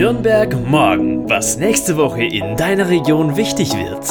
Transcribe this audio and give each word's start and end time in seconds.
Nürnberg 0.00 0.66
morgen, 0.66 1.28
was 1.28 1.58
nächste 1.58 1.98
Woche 1.98 2.24
in 2.24 2.56
deiner 2.56 2.88
Region 2.88 3.36
wichtig 3.36 3.74
wird. 3.74 4.08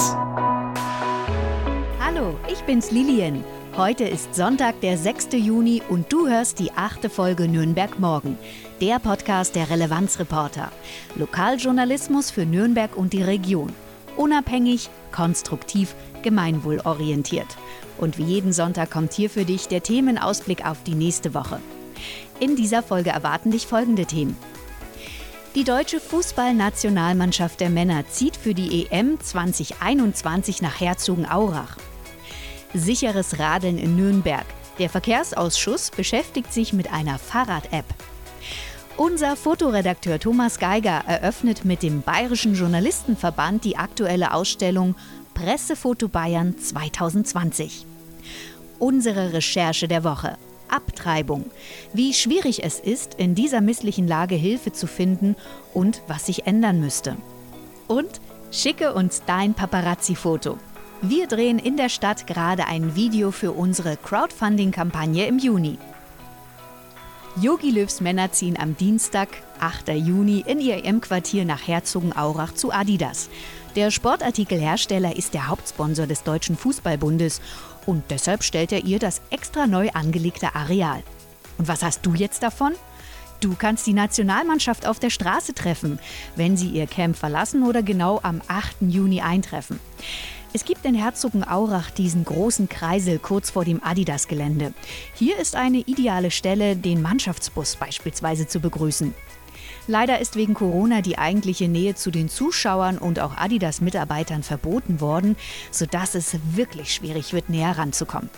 Hallo, 2.00 2.38
ich 2.47 2.59
bin's 2.59 2.91
Lilian. 2.91 3.43
Heute 3.75 4.04
ist 4.04 4.36
Sonntag, 4.36 4.81
der 4.81 4.99
6. 4.99 5.29
Juni 5.31 5.81
und 5.89 6.13
du 6.13 6.28
hörst 6.28 6.60
die 6.60 6.71
achte 6.73 7.09
Folge 7.09 7.48
Nürnberg 7.48 7.98
morgen, 7.98 8.38
der 8.80 8.99
Podcast 8.99 9.55
der 9.55 9.71
Relevanzreporter. 9.71 10.71
Lokaljournalismus 11.16 12.30
für 12.30 12.45
Nürnberg 12.45 12.95
und 12.95 13.12
die 13.12 13.23
Region. 13.23 13.73
Unabhängig, 14.16 14.91
konstruktiv, 15.12 15.95
gemeinwohlorientiert. 16.21 17.58
Und 17.98 18.20
wie 18.20 18.26
jeden 18.26 18.53
Sonntag 18.53 18.91
kommt 18.91 19.13
hier 19.13 19.31
für 19.31 19.44
dich 19.44 19.67
der 19.67 19.81
Themenausblick 19.81 20.67
auf 20.67 20.84
die 20.84 20.94
nächste 20.94 21.34
Woche. 21.34 21.59
In 22.40 22.55
dieser 22.55 22.84
Folge 22.84 23.09
erwarten 23.09 23.49
dich 23.49 23.66
folgende 23.66 24.05
Themen. 24.05 24.38
Die 25.55 25.63
deutsche 25.63 25.99
Fußballnationalmannschaft 25.99 27.59
der 27.59 27.71
Männer 27.71 28.08
zieht 28.08 28.38
für 28.38 28.53
die 28.53 28.85
EM 28.85 29.20
2021 29.20 30.62
nach 30.62 30.80
Herzogenaurach. 30.80 31.75
Sicheres 32.75 33.39
Radeln 33.39 33.80
in 33.80 33.95
Nürnberg. 33.95 34.45
Der 34.77 34.89
Verkehrsausschuss 34.89 35.89
beschäftigt 35.89 36.53
sich 36.53 36.72
mit 36.72 36.94
einer 36.94 37.17
Fahrrad-App. 37.17 37.85
Unser 38.95 39.35
Fotoredakteur 39.35 40.20
Thomas 40.20 40.59
Geiger 40.59 41.03
eröffnet 41.08 41.66
mit 41.66 41.81
dem 41.81 42.03
Bayerischen 42.03 42.53
Journalistenverband 42.53 43.63
die 43.66 43.75
aktuelle 43.75 44.36
Ausstellung 44.36 44.94
Pressefoto 45.34 46.09
Bayern 46.09 46.59
2020. 46.59 47.88
Unsere 48.77 49.34
Recherche 49.34 49.88
der 49.88 50.03
Woche. 50.03 50.38
Abtreibung. 50.72 51.46
Wie 51.94 52.14
schwierig 52.14 52.64
es 52.64 52.80
ist, 52.80 53.16
in 53.16 53.36
dieser 53.36 53.62
misslichen 53.62 54.08
Lage 54.08 54.36
Hilfe 54.36 54.72
zu 54.72 54.88
finden 54.88 55.36
und 55.73 56.02
was 56.08 56.26
sich 56.26 56.48
ändern 56.48 56.80
müsste. 56.80 57.17
Und 57.88 58.22
schicke 58.52 58.94
uns 58.94 59.23
dein 59.26 59.53
Paparazzi-Foto. 59.53 60.58
Wir 61.02 61.28
drehen 61.28 61.59
in 61.59 61.78
der 61.78 61.89
Stadt 61.89 62.28
gerade 62.28 62.66
ein 62.66 62.95
Video 62.95 63.31
für 63.31 63.53
unsere 63.53 63.95
Crowdfunding-Kampagne 63.98 65.28
im 65.28 65.39
Juni. 65.39 65.78
Yogi 67.42 67.72
Löws 67.72 68.02
Männer 68.02 68.33
ziehen 68.33 68.59
am 68.59 68.76
Dienstag, 68.76 69.30
8. 69.59 69.89
Juni, 69.89 70.44
in 70.45 70.59
ihr 70.59 70.83
M-Quartier 70.83 71.45
nach 71.45 71.66
Herzogenaurach 71.66 72.54
zu 72.54 72.73
Adidas. 72.73 73.30
Der 73.80 73.91
Sportartikelhersteller 73.91 75.16
ist 75.16 75.33
der 75.33 75.47
Hauptsponsor 75.47 76.05
des 76.05 76.23
Deutschen 76.23 76.58
Fußballbundes 76.58 77.39
und 77.86 78.03
deshalb 78.09 78.44
stellt 78.44 78.73
er 78.73 78.83
ihr 78.83 78.99
das 78.99 79.21
extra 79.30 79.67
neu 79.67 79.89
angelegte 79.91 80.53
Areal. 80.53 81.02
Und 81.58 81.69
was 81.69 81.81
hast 81.81 82.05
du 82.05 82.13
jetzt 82.13 82.44
davon? 82.44 82.73
Du 83.39 83.55
kannst 83.55 83.88
die 83.88 83.94
Nationalmannschaft 83.94 84.86
auf 84.86 84.99
der 84.99 85.09
Straße 85.09 85.53
treffen, 85.53 85.97
wenn 86.36 86.58
sie 86.58 86.67
ihr 86.67 86.88
Camp 86.88 87.16
verlassen 87.16 87.63
oder 87.63 87.81
genau 87.81 88.19
am 88.21 88.41
8. 88.49 88.81
Juni 88.81 89.21
eintreffen. 89.21 89.80
Es 90.52 90.66
gibt 90.66 90.83
in 90.83 90.95
Herzogenaurach 90.95 91.89
diesen 91.89 92.25
großen 92.25 92.67
Kreisel 92.67 93.17
kurz 93.17 93.49
vor 93.49 93.64
dem 93.64 93.81
Adidas-Gelände. 93.81 94.73
Hier 95.14 95.38
ist 95.38 95.55
eine 95.55 95.77
ideale 95.77 96.31
Stelle, 96.31 96.75
den 96.75 97.02
Mannschaftsbus 97.02 97.77
beispielsweise 97.77 98.45
zu 98.45 98.59
begrüßen. 98.59 99.14
Leider 99.90 100.20
ist 100.20 100.36
wegen 100.36 100.54
Corona 100.54 101.02
die 101.02 101.18
eigentliche 101.18 101.68
Nähe 101.68 101.95
zu 101.95 102.12
den 102.12 102.30
Zuschauern 102.30 103.00
und 103.00 103.20
auch 103.20 103.38
Adidas-Mitarbeitern 103.38 104.44
verboten 104.44 105.02
worden, 105.02 105.36
sodass 105.72 106.14
es 106.14 106.38
wirklich 106.54 106.94
schwierig 106.94 107.34
wird, 107.34 107.50
näher 107.50 107.76
ranzukommen. 107.76 108.30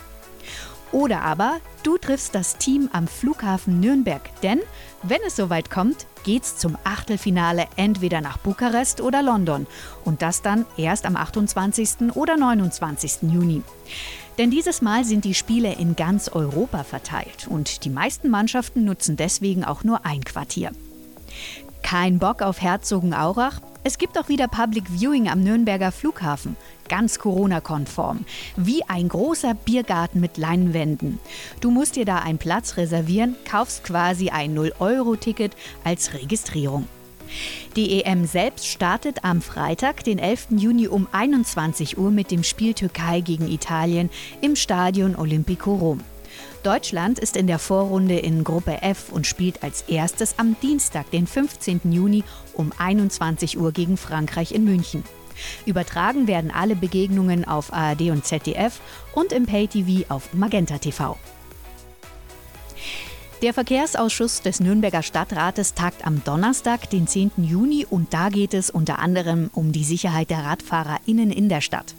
Oder 0.94 1.24
aber 1.24 1.58
du 1.84 1.98
triffst 1.98 2.36
das 2.36 2.56
Team 2.56 2.90
am 2.94 3.06
Flughafen 3.06 3.82
Nürnberg, 3.82 4.22
denn 4.44 4.62
wenn 5.04 5.20
es 5.28 5.36
soweit 5.36 5.70
kommt, 5.70 6.08
geht's 6.24 6.56
zum 6.56 6.78
Achtelfinale 6.86 7.66
entweder 7.76 8.22
nach 8.22 8.38
Bukarest 8.38 9.02
oder 9.02 9.22
London 9.22 9.68
und 10.06 10.22
das 10.22 10.42
dann 10.42 10.66
erst 10.78 11.06
am 11.06 11.17
28. 11.17 12.14
oder 12.16 12.38
29. 12.38 13.23
Juni. 13.23 13.61
Denn 14.38 14.52
dieses 14.52 14.82
Mal 14.82 15.04
sind 15.04 15.26
die 15.26 15.34
Spiele 15.34 15.73
in 15.73 15.98
ganz 15.98 16.30
Europa 16.30 16.86
verteilt 16.86 17.48
und 17.50 17.84
die 17.84 17.90
meisten 17.90 18.30
Mannschaften 18.30 18.86
nutzen 18.86 19.17
deswegen 19.17 19.66
auch 19.66 19.84
nur 19.84 20.06
ein 20.06 20.23
Quartier. 20.23 20.72
Kein 21.81 22.19
Bock 22.19 22.42
auf 22.42 22.61
Herzogenaurach? 22.61 23.59
Es 23.83 23.97
gibt 23.97 24.17
auch 24.17 24.30
wieder 24.30 24.47
Public 24.47 24.86
Viewing 24.89 25.27
am 25.27 25.43
Nürnberger 25.43 25.92
Flughafen. 25.92 26.55
Ganz 26.87 27.17
Corona-konform. 27.17 28.25
Wie 28.55 28.83
ein 28.87 29.09
großer 29.09 29.55
Biergarten 29.55 30.19
mit 30.19 30.37
Leinwänden. 30.37 31.19
Du 31.61 31.71
musst 31.71 31.95
dir 31.95 32.05
da 32.05 32.19
einen 32.19 32.37
Platz 32.37 32.77
reservieren, 32.77 33.36
kaufst 33.49 33.83
quasi 33.83 34.30
ein 34.30 34.55
0-Euro-Ticket 34.55 35.53
als 35.83 36.14
Registrierung. 36.14 36.87
Die 37.75 38.03
EM 38.03 38.25
selbst 38.25 38.67
startet 38.67 39.23
am 39.23 39.42
Freitag, 39.42 40.03
den 40.03 40.19
11. 40.19 40.48
Juni 40.52 40.87
um 40.87 41.08
21 41.11 41.98
Uhr 41.98 42.11
mit 42.11 42.30
dem 42.30 42.43
Spiel 42.43 42.73
Türkei 42.73 43.21
gegen 43.21 43.48
Italien 43.48 44.09
im 44.42 44.55
Stadion 44.55 45.15
Olimpico 45.15 45.75
Rom. 45.75 46.02
Deutschland 46.64 47.17
ist 47.17 47.38
in 47.38 47.48
der 47.48 47.58
Vorrunde 47.58 48.20
in 48.20 48.44
Gruppe 48.44 48.83
F 48.83 49.11
und 49.11 49.26
spielt 49.26 49.64
als 49.64 49.82
erstes 49.88 50.38
am 50.38 50.55
Dienstag, 50.61 51.10
den 51.10 51.26
15. 51.26 51.82
Juni 51.92 52.23
um 52.54 52.72
21 52.77 53.58
Uhr 53.58 53.72
gegen 53.72 53.98
Frankreich 53.98 54.52
in 54.52 54.66
München. 54.66 55.04
Übertragen 55.66 56.27
werden 56.27 56.52
alle 56.52 56.76
Begegnungen 56.76 57.45
auf 57.45 57.73
ARD 57.73 58.11
und 58.11 58.26
ZDF 58.26 58.80
und 59.16 59.33
im 59.33 59.48
Pay-TV 59.48 60.05
auf 60.14 60.33
Magenta 60.33 60.77
TV. 60.77 61.17
Der 63.42 63.55
Verkehrsausschuss 63.55 64.43
des 64.43 64.60
Nürnberger 64.60 65.02
Stadtrates 65.02 65.73
tagt 65.73 66.05
am 66.05 66.23
Donnerstag, 66.23 66.92
den 66.92 67.08
10. 67.08 67.32
Juni, 67.38 67.88
und 67.89 68.14
da 68.14 68.30
geht 68.30 68.54
es 68.54 68.70
unter 68.70 68.99
anderem 68.99 69.49
um 69.55 69.72
die 69.72 69.83
Sicherheit 69.83 70.30
der 70.30 70.45
RadfahrerInnen 70.45 71.32
in 71.32 71.49
der 71.49 71.61
Stadt. 71.61 71.95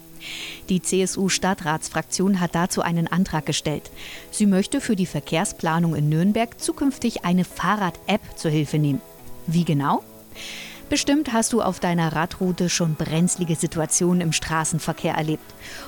Die 0.69 0.81
CSU-Stadtratsfraktion 0.81 2.39
hat 2.39 2.55
dazu 2.55 2.81
einen 2.81 3.07
Antrag 3.07 3.45
gestellt. 3.45 3.91
Sie 4.31 4.45
möchte 4.45 4.81
für 4.81 4.95
die 4.95 5.05
Verkehrsplanung 5.05 5.95
in 5.95 6.09
Nürnberg 6.09 6.59
zukünftig 6.59 7.25
eine 7.25 7.43
Fahrrad-App 7.45 8.21
zur 8.35 8.51
Hilfe 8.51 8.77
nehmen. 8.77 9.01
Wie 9.47 9.65
genau? 9.65 10.03
Bestimmt 10.89 11.33
hast 11.33 11.53
du 11.53 11.61
auf 11.61 11.79
deiner 11.79 12.13
Radroute 12.13 12.69
schon 12.69 12.93
brenzlige 12.93 13.55
Situationen 13.55 14.21
im 14.21 14.31
Straßenverkehr 14.31 15.15
erlebt. 15.15 15.43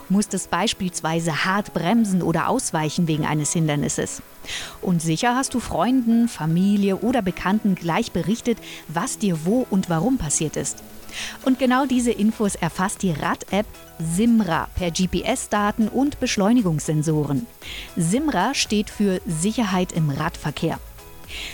Musstest 0.10 0.50
beispielsweise 0.50 1.46
hart 1.46 1.74
bremsen 1.74 2.24
oder 2.24 2.48
ausweichen 2.48 3.08
wegen 3.08 3.26
eines 3.26 3.54
Hindernisses. 3.54 4.24
Und 4.82 5.02
sicher 5.02 5.36
hast 5.36 5.54
du 5.54 5.60
Freunden, 5.60 6.28
Familie 6.28 6.98
oder 6.98 7.22
Bekannten 7.22 7.76
gleich 7.76 8.14
berichtet, 8.14 8.58
was 8.88 9.20
dir 9.20 9.46
wo 9.46 9.68
und 9.70 9.90
warum 9.90 10.18
passiert 10.18 10.56
ist. 10.58 10.82
Und 11.44 11.60
genau 11.60 11.86
diese 11.86 12.12
Infos 12.12 12.56
erfasst 12.56 13.02
die 13.04 13.12
Rad-App 13.12 13.66
Simra 14.00 14.68
per 14.76 14.92
GPS-Daten 14.92 15.88
und 15.88 16.20
Beschleunigungssensoren. 16.20 17.46
Simra 17.96 18.54
steht 18.54 18.90
für 18.90 19.22
Sicherheit 19.26 19.92
im 19.92 20.10
Radverkehr. 20.10 20.80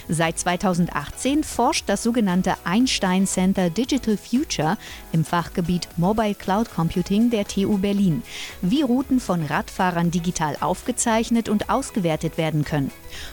Seit 0.07 0.39
2018 0.39 1.43
forscht 1.43 1.85
das 1.87 2.03
sogenannte 2.03 2.55
Einstein 2.63 3.25
Center 3.25 3.69
Digital 3.69 4.17
Future 4.17 4.77
im 5.11 5.23
Fachgebiet 5.23 5.87
Mobile 5.97 6.35
Cloud 6.35 6.73
Computing 6.73 7.29
der 7.29 7.45
TU 7.45 7.77
Berlin, 7.77 8.23
wie 8.61 8.81
Routen 8.81 9.19
von 9.19 9.45
Radfahrern 9.45 10.11
digital 10.11 10.57
aufgezeichnet 10.59 11.49
und 11.49 11.69
ausgewertet 11.69 12.37
werden 12.37 12.65
können, 12.65 12.91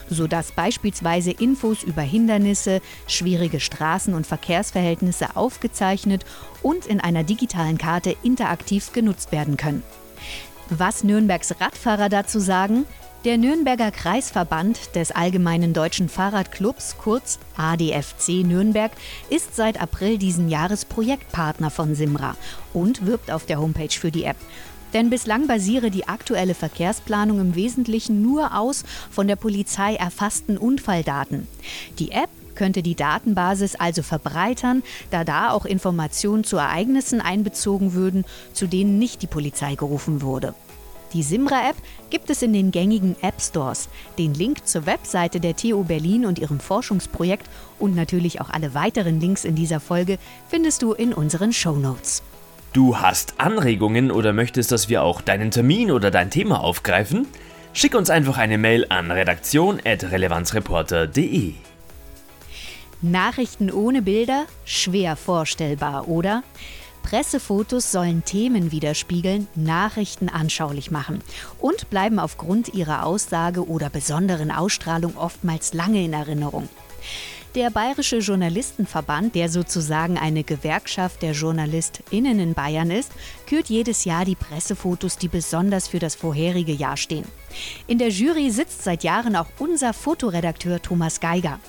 sodass 0.09 0.51
beispielsweise 0.51 1.31
Infos 1.31 1.83
über 1.83 2.01
Hindernisse, 2.01 2.81
schwierige 3.07 3.59
Straßen 3.59 4.13
und 4.13 4.27
Verkehrsverhältnisse 4.27 5.35
aufgezeichnet 5.35 6.25
und 6.61 6.85
in 6.85 6.99
einer 6.99 7.23
digitalen 7.23 7.77
Karte 7.77 8.15
interaktiv 8.23 8.93
genutzt 8.93 9.31
werden 9.31 9.57
können. 9.57 9.83
Was 10.69 11.03
Nürnbergs 11.03 11.59
Radfahrer 11.59 12.09
dazu 12.09 12.39
sagen? 12.39 12.85
Der 13.25 13.37
Nürnberger 13.37 13.91
Kreisverband 13.91 14.95
des 14.95 15.11
Allgemeinen 15.11 15.73
Deutschen 15.73 16.07
Fahrradclubs, 16.07 16.95
kurz 16.97 17.37
ADFC 17.57 18.45
Nürnberg, 18.45 18.93
ist 19.29 19.57
seit 19.57 19.81
April 19.81 20.17
diesen 20.17 20.47
Jahres 20.47 20.85
Projektpartner 20.85 21.69
von 21.69 21.95
Simra 21.95 22.37
und 22.73 23.05
wirbt 23.05 23.29
auf 23.29 23.45
der 23.45 23.59
Homepage 23.59 23.91
für 23.91 24.09
die 24.09 24.23
App. 24.23 24.37
Denn 24.93 25.09
bislang 25.09 25.47
basiere 25.47 25.91
die 25.91 26.07
aktuelle 26.07 26.53
Verkehrsplanung 26.53 27.41
im 27.41 27.55
Wesentlichen 27.55 28.21
nur 28.21 28.57
aus 28.57 28.85
von 29.11 29.27
der 29.27 29.35
Polizei 29.35 29.95
erfassten 29.95 30.57
Unfalldaten. 30.57 31.45
Die 31.99 32.11
App 32.11 32.29
könnte 32.55 32.81
die 32.81 32.95
Datenbasis 32.95 33.75
also 33.75 34.01
verbreitern, 34.01 34.81
da 35.11 35.25
da 35.25 35.51
auch 35.51 35.65
Informationen 35.65 36.45
zu 36.45 36.55
Ereignissen 36.55 37.19
einbezogen 37.19 37.91
würden, 37.91 38.23
zu 38.53 38.65
denen 38.65 38.97
nicht 38.97 39.21
die 39.21 39.27
Polizei 39.27 39.75
gerufen 39.75 40.21
wurde. 40.21 40.55
Die 41.13 41.23
Simra-App 41.23 41.75
gibt 42.09 42.29
es 42.29 42.41
in 42.41 42.53
den 42.53 42.71
gängigen 42.71 43.15
App 43.21 43.41
Stores. 43.41 43.89
Den 44.17 44.33
Link 44.33 44.67
zur 44.67 44.85
Webseite 44.85 45.39
der 45.39 45.55
TU 45.55 45.83
Berlin 45.83 46.25
und 46.25 46.39
ihrem 46.39 46.59
Forschungsprojekt 46.59 47.49
und 47.79 47.95
natürlich 47.95 48.41
auch 48.41 48.49
alle 48.49 48.73
weiteren 48.73 49.19
Links 49.19 49.45
in 49.45 49.55
dieser 49.55 49.79
Folge 49.79 50.17
findest 50.49 50.81
du 50.81 50.93
in 50.93 51.13
unseren 51.13 51.53
Show 51.53 51.75
Notes. 51.75 52.23
Du 52.73 52.97
hast 52.97 53.39
Anregungen 53.39 54.11
oder 54.11 54.33
möchtest, 54.33 54.71
dass 54.71 54.89
wir 54.89 55.01
auch 55.01 55.21
deinen 55.21 55.49
Termin 55.49 55.89
oder 55.89 56.11
dein 56.11 56.29
Thema 56.29 56.63
aufgreifen? 56.63 57.25
Schick 57.73 57.95
uns 57.95 58.11
einfach 58.11 58.37
eine 58.37 58.59
Mail 58.59 58.85
an 58.89 59.09
redaktion.relevanzreporter.de. 59.09 61.53
Nachrichten 63.01 63.71
ohne 63.71 64.01
Bilder? 64.01 64.45
Schwer 64.65 65.15
vorstellbar, 65.15 66.07
oder? 66.07 66.43
Pressefotos 67.03 67.91
sollen 67.91 68.23
Themen 68.23 68.71
widerspiegeln, 68.71 69.47
Nachrichten 69.55 70.29
anschaulich 70.29 70.91
machen 70.91 71.21
und 71.59 71.89
bleiben 71.89 72.19
aufgrund 72.19 72.73
ihrer 72.73 73.05
Aussage 73.05 73.67
oder 73.67 73.89
besonderen 73.89 74.51
Ausstrahlung 74.51 75.17
oftmals 75.17 75.73
lange 75.73 76.03
in 76.03 76.13
Erinnerung. 76.13 76.69
Der 77.55 77.71
Bayerische 77.71 78.19
Journalistenverband, 78.19 79.33
der 79.33 79.49
sozusagen 79.49 80.19
eine 80.19 80.43
Gewerkschaft 80.43 81.23
der 81.23 81.31
JournalistInnen 81.31 82.39
in 82.39 82.53
Bayern 82.53 82.91
ist, 82.91 83.11
kürt 83.47 83.69
jedes 83.69 84.05
Jahr 84.05 84.23
die 84.23 84.35
Pressefotos, 84.35 85.17
die 85.17 85.29
besonders 85.29 85.87
für 85.87 85.97
das 85.97 86.13
vorherige 86.13 86.73
Jahr 86.73 86.95
stehen. 86.95 87.25
In 87.87 87.97
der 87.97 88.09
Jury 88.09 88.51
sitzt 88.51 88.83
seit 88.83 89.03
Jahren 89.03 89.35
auch 89.35 89.47
unser 89.57 89.93
Fotoredakteur 89.93 90.79
Thomas 90.79 91.19
Geiger. 91.19 91.59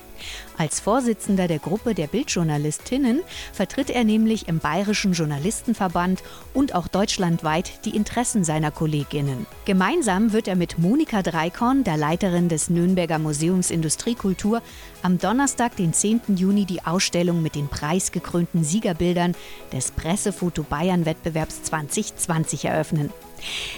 Als 0.58 0.81
Vorsitzender 0.81 1.49
der 1.49 1.58
Gruppe 1.58 1.94
der 1.94 2.06
Bildjournalistinnen 2.06 3.20
vertritt 3.52 3.90
er 3.90 4.05
nämlich 4.05 4.49
im 4.49 4.58
Bayerischen 4.58 5.12
Journalistenverband 5.12 6.22
und 6.55 6.75
auch 6.75 6.88
deutschlandweit 6.88 7.84
die 7.84 7.96
Interessen 7.96 8.44
seiner 8.44 8.70
Kolleginnen. 8.70 9.46
Gemeinsam 9.64 10.32
wird 10.32 10.49
er 10.49 10.56
mit 10.56 10.78
Monika 10.78 11.22
Dreikorn, 11.22 11.84
der 11.84 11.96
Leiterin 11.96 12.49
des 12.49 12.70
Nürnberger 12.70 13.19
Museums 13.19 13.70
Industriekultur, 13.70 14.62
am 15.02 15.19
Donnerstag, 15.19 15.76
den 15.76 15.93
10. 15.93 16.37
Juni, 16.37 16.64
die 16.64 16.84
Ausstellung 16.84 17.43
mit 17.43 17.55
den 17.55 17.69
preisgekrönten 17.69 18.64
Siegerbildern 18.64 19.34
des 19.72 19.90
Pressefoto 19.90 20.62
Bayern 20.62 21.06
Wettbewerbs 21.06 21.62
2020 21.62 22.67
eröffnen. 22.67 23.11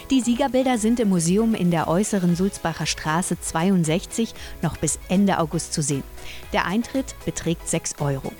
Die 0.09 0.21
Siegerbilder 0.21 0.77
sind 0.77 0.99
im 0.99 1.07
Museum 1.09 1.55
in 1.55 1.71
der 1.71 1.87
äußeren 1.87 2.35
Sulzbacher 2.35 2.85
Straße 2.85 3.39
62 3.39 4.33
noch 4.61 4.75
bis 4.77 4.99
Ende 5.09 5.39
August 5.39 5.73
zu 5.73 5.81
sehen. 5.81 6.03
Der 6.51 6.65
Eintritt 6.65 7.15
beträgt 7.25 7.67
6 7.67 7.95
Euro. 7.99 8.31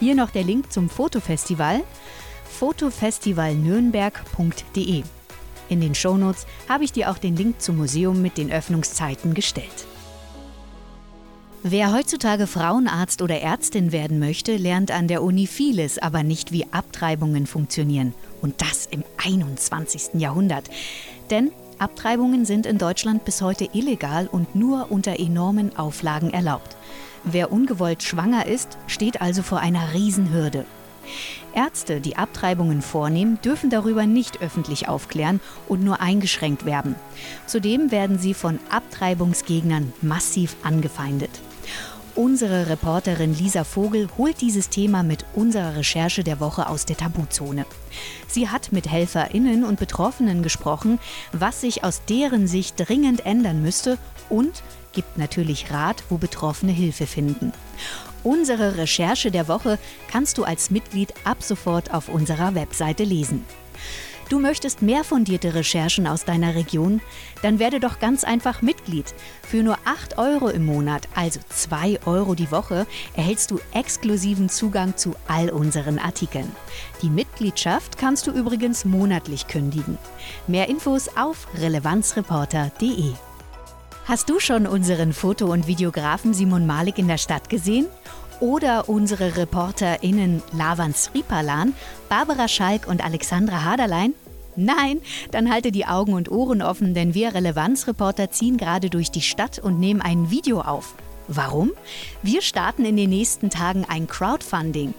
Hier 0.00 0.14
noch 0.14 0.30
der 0.30 0.44
Link 0.44 0.72
zum 0.72 0.90
Fotofestival 0.90 1.80
fotofestivalnürnberg.de. 2.58 5.02
In 5.68 5.80
den 5.80 5.94
Shownotes 5.94 6.46
habe 6.68 6.84
ich 6.84 6.92
dir 6.92 7.10
auch 7.10 7.18
den 7.18 7.36
Link 7.36 7.62
zum 7.62 7.78
Museum 7.78 8.20
mit 8.20 8.36
den 8.36 8.52
Öffnungszeiten 8.52 9.32
gestellt. 9.34 9.86
Wer 11.66 11.94
heutzutage 11.94 12.46
Frauenarzt 12.46 13.22
oder 13.22 13.40
Ärztin 13.40 13.90
werden 13.90 14.18
möchte, 14.18 14.58
lernt 14.58 14.90
an 14.90 15.08
der 15.08 15.22
Uni 15.22 15.46
vieles, 15.46 15.96
aber 15.96 16.22
nicht 16.22 16.52
wie 16.52 16.66
Abtreibungen 16.72 17.46
funktionieren. 17.46 18.12
Und 18.42 18.60
das 18.60 18.84
im 18.84 19.02
21. 19.16 20.20
Jahrhundert. 20.20 20.68
Denn 21.30 21.52
Abtreibungen 21.78 22.44
sind 22.44 22.66
in 22.66 22.76
Deutschland 22.76 23.24
bis 23.24 23.40
heute 23.40 23.66
illegal 23.72 24.28
und 24.30 24.54
nur 24.54 24.92
unter 24.92 25.18
enormen 25.18 25.74
Auflagen 25.74 26.34
erlaubt. 26.34 26.76
Wer 27.24 27.50
ungewollt 27.50 28.02
schwanger 28.02 28.44
ist, 28.44 28.76
steht 28.86 29.22
also 29.22 29.42
vor 29.42 29.60
einer 29.60 29.94
Riesenhürde. 29.94 30.66
Ärzte, 31.54 32.02
die 32.02 32.16
Abtreibungen 32.16 32.82
vornehmen, 32.82 33.38
dürfen 33.42 33.70
darüber 33.70 34.04
nicht 34.04 34.42
öffentlich 34.42 34.88
aufklären 34.88 35.40
und 35.66 35.82
nur 35.82 36.02
eingeschränkt 36.02 36.66
werben. 36.66 36.94
Zudem 37.46 37.90
werden 37.90 38.18
sie 38.18 38.34
von 38.34 38.58
Abtreibungsgegnern 38.68 39.94
massiv 40.02 40.56
angefeindet. 40.62 41.30
Unsere 42.16 42.68
Reporterin 42.68 43.36
Lisa 43.36 43.64
Vogel 43.64 44.08
holt 44.16 44.40
dieses 44.40 44.68
Thema 44.68 45.02
mit 45.02 45.24
unserer 45.34 45.74
Recherche 45.74 46.22
der 46.22 46.38
Woche 46.38 46.68
aus 46.68 46.86
der 46.86 46.96
Tabuzone. 46.96 47.66
Sie 48.28 48.48
hat 48.48 48.70
mit 48.70 48.88
HelferInnen 48.88 49.64
und 49.64 49.80
Betroffenen 49.80 50.44
gesprochen, 50.44 51.00
was 51.32 51.60
sich 51.60 51.82
aus 51.82 52.02
deren 52.08 52.46
Sicht 52.46 52.76
dringend 52.76 53.26
ändern 53.26 53.62
müsste 53.62 53.98
und 54.28 54.62
gibt 54.92 55.18
natürlich 55.18 55.72
Rat, 55.72 56.04
wo 56.08 56.16
Betroffene 56.16 56.70
Hilfe 56.70 57.08
finden. 57.08 57.52
Unsere 58.22 58.76
Recherche 58.76 59.32
der 59.32 59.48
Woche 59.48 59.76
kannst 60.08 60.38
du 60.38 60.44
als 60.44 60.70
Mitglied 60.70 61.12
ab 61.24 61.42
sofort 61.42 61.92
auf 61.92 62.08
unserer 62.08 62.54
Webseite 62.54 63.02
lesen. 63.02 63.44
Du 64.30 64.40
möchtest 64.40 64.80
mehr 64.80 65.04
fundierte 65.04 65.54
Recherchen 65.54 66.06
aus 66.06 66.24
deiner 66.24 66.54
Region? 66.54 67.00
Dann 67.42 67.58
werde 67.58 67.78
doch 67.78 67.98
ganz 67.98 68.24
einfach 68.24 68.62
Mitglied. 68.62 69.14
Für 69.42 69.62
nur 69.62 69.76
8 69.84 70.16
Euro 70.16 70.48
im 70.48 70.64
Monat, 70.64 71.08
also 71.14 71.40
2 71.50 72.00
Euro 72.06 72.34
die 72.34 72.50
Woche, 72.50 72.86
erhältst 73.14 73.50
du 73.50 73.60
exklusiven 73.72 74.48
Zugang 74.48 74.96
zu 74.96 75.14
all 75.28 75.50
unseren 75.50 75.98
Artikeln. 75.98 76.50
Die 77.02 77.10
Mitgliedschaft 77.10 77.98
kannst 77.98 78.26
du 78.26 78.30
übrigens 78.30 78.86
monatlich 78.86 79.46
kündigen. 79.46 79.98
Mehr 80.46 80.68
Infos 80.68 81.10
auf 81.16 81.46
relevanzreporter.de. 81.58 83.12
Hast 84.06 84.28
du 84.28 84.38
schon 84.38 84.66
unseren 84.66 85.12
Foto- 85.12 85.50
und 85.52 85.66
Videografen 85.66 86.34
Simon 86.34 86.66
Malik 86.66 86.98
in 86.98 87.08
der 87.08 87.18
Stadt 87.18 87.48
gesehen? 87.48 87.86
Oder 88.40 88.88
unsere 88.88 89.36
ReporterInnen 89.36 90.42
Lavan 90.52 90.94
Sripalan, 90.94 91.74
Barbara 92.08 92.48
Schalk 92.48 92.86
und 92.86 93.04
Alexandra 93.04 93.64
Haderlein? 93.64 94.14
Nein, 94.56 95.00
dann 95.30 95.50
halte 95.50 95.72
die 95.72 95.86
Augen 95.86 96.14
und 96.14 96.30
Ohren 96.30 96.62
offen, 96.62 96.94
denn 96.94 97.14
wir 97.14 97.34
Relevanzreporter 97.34 98.30
ziehen 98.30 98.56
gerade 98.56 98.90
durch 98.90 99.10
die 99.10 99.20
Stadt 99.20 99.58
und 99.58 99.80
nehmen 99.80 100.00
ein 100.00 100.30
Video 100.30 100.60
auf. 100.60 100.94
Warum? 101.26 101.72
Wir 102.22 102.42
starten 102.42 102.84
in 102.84 102.96
den 102.96 103.08
nächsten 103.08 103.48
Tagen 103.48 103.86
ein 103.88 104.06
Crowdfunding. 104.06 104.92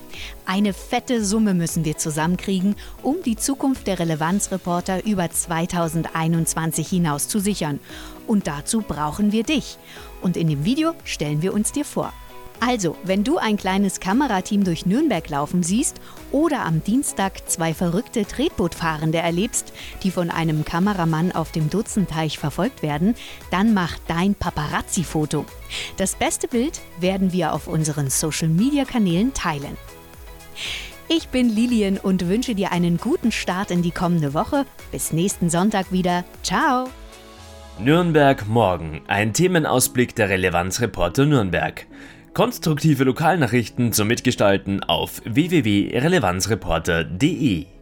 Eine 0.46 0.74
fette 0.74 1.24
Summe 1.24 1.54
müssen 1.54 1.86
wir 1.86 1.98
zusammenkriegen, 1.98 2.76
um 3.04 3.22
die 3.24 3.36
Zukunft 3.36 3.86
der 3.86 4.00
Relevanzreporter 4.00 5.06
über 5.06 5.30
2021 5.30 6.88
hinaus 6.88 7.28
zu 7.28 7.40
sichern. 7.40 7.80
Und 8.26 8.48
dazu 8.48 8.82
brauchen 8.82 9.32
wir 9.32 9.44
dich. 9.44 9.78
Und 10.24 10.36
in 10.36 10.48
dem 10.48 10.66
Video 10.66 10.94
stellen 11.04 11.44
wir 11.44 11.54
uns 11.54 11.72
dir 11.72 11.86
vor. 11.86 12.12
Also, 12.60 12.96
wenn 13.04 13.24
du 13.24 13.38
ein 13.38 13.58
kleines 13.58 14.00
Kamerateam 14.00 14.64
durch 14.64 14.86
Nürnberg 14.86 15.30
laufen 15.30 15.62
siehst 15.64 16.00
oder 16.32 16.66
am 16.66 16.84
Dienstag 16.84 17.50
zwei 17.50 17.74
verrückte 17.74 18.26
Tretbootfahrende 18.26 19.18
erlebst, 19.18 19.74
die 20.04 20.12
von 20.12 20.30
einem 20.30 20.66
Kameramann 20.66 21.32
auf 21.32 21.52
dem 21.52 21.70
Dutzenteich 21.70 22.40
verfolgt 22.40 22.82
werden, 22.82 23.16
dann 23.52 23.74
mach 23.74 23.98
dein 24.08 24.36
Paparazzi-Foto. 24.36 25.46
Das 25.98 26.16
beste 26.16 26.48
Bild 26.48 26.82
werden 27.00 27.34
wir 27.34 27.54
auf 27.54 27.68
unseren 27.68 28.10
Social-Media-Kanälen 28.10 29.34
teilen. 29.34 29.78
Ich 31.08 31.28
bin 31.28 31.50
Lilian 31.50 31.98
und 31.98 32.28
wünsche 32.28 32.56
dir 32.56 32.72
einen 32.72 32.98
guten 32.98 33.32
Start 33.32 33.70
in 33.70 33.84
die 33.84 33.92
kommende 33.92 34.34
Woche. 34.34 34.66
Bis 34.92 35.14
nächsten 35.14 35.52
Sonntag 35.52 35.92
wieder. 35.92 36.24
Ciao! 36.42 36.90
Nürnberg 37.78 38.48
morgen. 38.48 39.02
Ein 39.08 39.34
Themenausblick 39.34 40.16
der 40.16 40.30
Relevanzreporter 40.30 41.26
Nürnberg. 41.26 41.86
Konstruktive 42.36 43.04
Lokalnachrichten 43.06 43.94
zum 43.94 44.10
Mitgestalten 44.10 44.84
auf 44.84 45.22
www.relevanzreporter.de 45.24 47.75